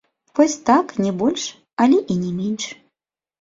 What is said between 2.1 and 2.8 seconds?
і не менш.